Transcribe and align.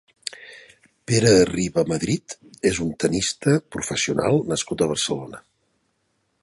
Pere 1.11 1.33
Riba 1.49 1.83
Madrid 1.91 2.35
és 2.71 2.81
un 2.87 2.91
tennista 3.05 3.55
professional 3.77 4.43
nascut 4.55 4.85
a 4.87 4.91
Barcelona. 4.95 5.45